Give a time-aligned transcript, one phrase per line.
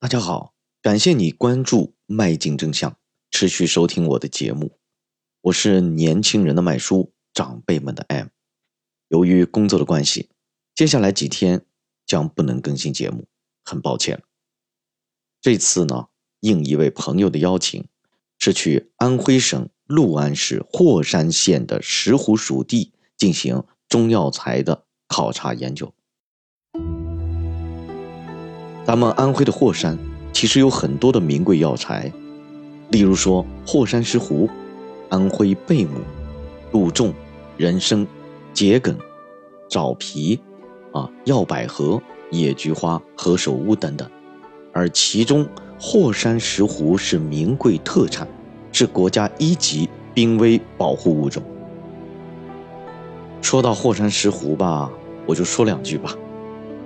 [0.00, 2.90] 大家好，感谢你关注《迈进真相》，
[3.30, 4.78] 持续收听我的节目。
[5.42, 8.28] 我是年轻人的麦叔，长辈们的 M。
[9.08, 10.30] 由于工作的关系，
[10.74, 11.66] 接下来几天
[12.06, 13.28] 将不能更新节目，
[13.62, 14.22] 很抱歉。
[15.42, 16.06] 这次呢，
[16.40, 17.86] 应一位朋友的邀请，
[18.38, 25.92] 是去安徽省六安市霍山县的石斛属地进行中药材的考察研究。
[28.90, 29.96] 咱们安徽的霍山
[30.32, 32.12] 其实有很多的名贵药材，
[32.88, 34.48] 例如说霍山石斛、
[35.08, 36.00] 安徽贝母、
[36.72, 37.14] 杜仲、
[37.56, 38.04] 人参、
[38.52, 38.98] 桔梗、
[39.68, 40.40] 枣皮、
[40.90, 44.10] 啊药百合、野菊花、何首乌等等，
[44.72, 45.46] 而其中
[45.78, 48.26] 霍山石斛是名贵特产，
[48.72, 51.40] 是国家一级濒危保护物种。
[53.40, 54.90] 说到霍山石斛吧，
[55.26, 56.12] 我就说两句吧。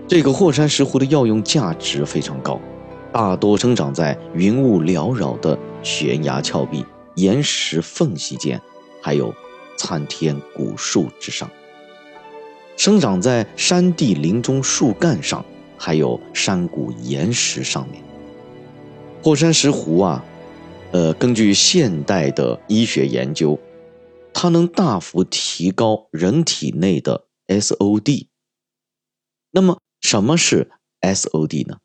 [0.06, 2.60] 这个霍山石斛的药用价值非常高，
[3.10, 6.84] 大多生长在云雾缭绕的悬崖峭壁、
[7.16, 8.60] 岩石缝隙间，
[9.00, 9.34] 还有
[9.78, 11.48] 参天古树之上；
[12.76, 15.42] 生长在山地林中树干上，
[15.78, 18.02] 还有山谷岩石上面。
[19.22, 20.22] 霍山石斛啊，
[20.92, 23.58] 呃，根据现代的医学研究，
[24.34, 28.26] 它能大幅提高人体内的 SOD。
[29.50, 31.78] 那么，什么是 SOD 呢？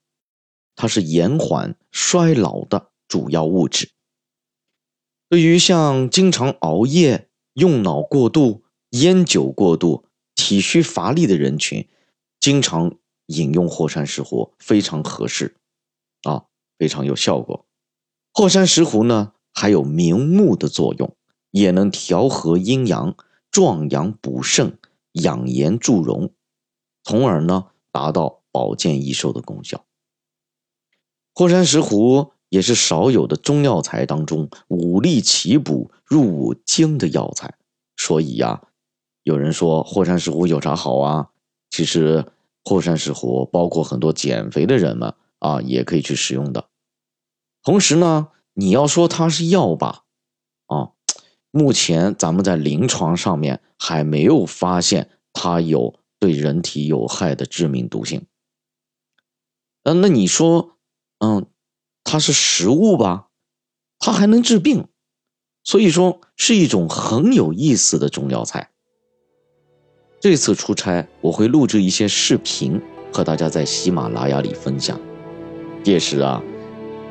[0.75, 3.91] 它是延缓衰老的主要物质。
[5.29, 11.87] 对于像经常熬夜、用脑过度、烟酒过度、体虚乏力的人群，
[12.41, 12.97] 经常
[13.27, 15.55] 饮用霍山石斛非常合适，
[16.23, 16.43] 啊，
[16.77, 17.65] 非常有效果。
[18.33, 21.15] 霍山石斛呢，还有明目的作用，
[21.51, 23.15] 也能调和阴阳、
[23.49, 24.77] 壮阳补肾、
[25.13, 26.33] 养颜助容，
[27.01, 27.71] 从而呢。
[27.91, 29.85] 达到保健益寿的功效。
[31.33, 37.55] 霍山石斛也是少有的中药材当中五力齐补、入五经的药材，
[37.95, 38.63] 所以呀，
[39.23, 41.29] 有人说霍山石斛有啥好啊？
[41.69, 42.25] 其实
[42.65, 46.65] 霍山石斛包括很多减肥的人们啊，也可以去使用的。
[47.63, 50.03] 同时呢，你要说它是药吧，
[50.65, 50.91] 啊，
[51.51, 55.99] 目前咱们在临床上面还没有发现它有。
[56.19, 58.25] 对人体有害的致命毒性，
[59.83, 60.77] 嗯，那你说，
[61.19, 61.45] 嗯，
[62.03, 63.27] 它是食物吧？
[63.99, 64.87] 它还能治病，
[65.63, 68.71] 所以说是一种很有意思的中药材。
[70.19, 72.81] 这次出差我会录制一些视频
[73.13, 74.99] 和大家在喜马拉雅里分享，
[75.83, 76.43] 届时啊，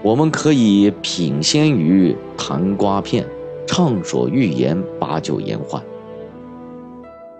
[0.02, 3.26] 我们可以品鲜鱼、谈瓜片、
[3.66, 5.82] 畅所欲言、把酒言欢。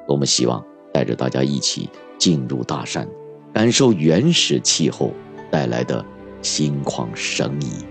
[0.06, 0.64] 多么希望！
[0.92, 1.88] 带着大家一起
[2.18, 3.08] 进入大山，
[3.52, 5.12] 感受原始气候
[5.50, 6.04] 带来的
[6.42, 7.84] 心旷神怡。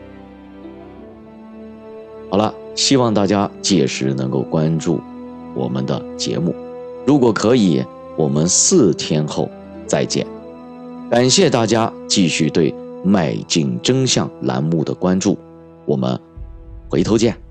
[2.29, 4.99] 好了，希望大家届时能够关注
[5.55, 6.53] 我们的节目。
[7.05, 7.83] 如果可以，
[8.17, 9.49] 我们四天后
[9.85, 10.27] 再见。
[11.09, 12.69] 感谢大家继续对
[13.05, 15.37] 《迈进真相》栏目的关注，
[15.85, 16.19] 我们
[16.89, 17.46] 回头见。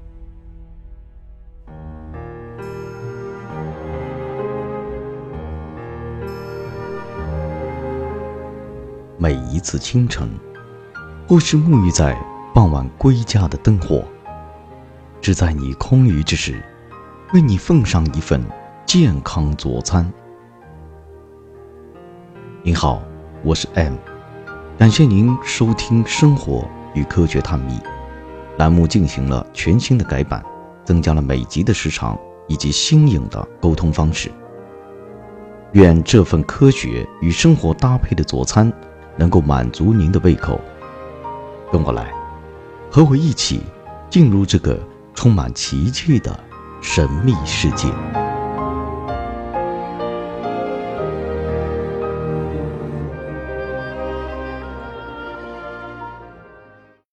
[9.27, 10.31] 每一次清晨，
[11.27, 12.17] 或是沐浴在
[12.55, 14.05] 傍晚归家的灯火，
[15.21, 16.63] 只在你空余之时，
[17.35, 18.41] 为你奉上一份
[18.87, 20.09] 健康佐餐。
[22.63, 23.03] 您好，
[23.43, 23.95] 我是 M，
[24.79, 26.65] 感谢您收听《生活
[26.95, 27.73] 与科学探秘》
[28.59, 30.41] 栏目，进行了全新的改版，
[30.85, 32.17] 增加了每集的时长
[32.47, 34.31] 以及新颖的沟通方式。
[35.73, 38.73] 愿这份科学与生活搭配的佐餐。
[39.17, 40.61] 能够满足您的胃口，
[41.73, 42.13] 跟我来，
[42.91, 43.63] 和我一起
[44.11, 44.79] 进入这个
[45.15, 46.39] 充满奇迹的
[46.81, 47.89] 神秘世界。